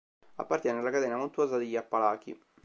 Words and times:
Appartiene 0.37 0.79
alla 0.79 0.89
catena 0.89 1.15
montuosa 1.15 1.57
degli 1.57 1.75
Appalachi. 1.75 2.35